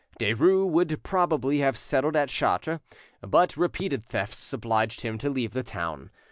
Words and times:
Derues 0.19 0.67
would 0.67 1.03
probably 1.03 1.59
have 1.59 1.77
settled 1.77 2.15
at 2.15 2.27
Chartres, 2.29 2.79
but 3.21 3.55
repeated 3.55 4.03
thefts 4.03 4.51
obliged 4.51 5.01
him 5.01 5.19
to 5.19 5.29
leave 5.29 5.51
the 5.51 5.61
town. 5.61 6.09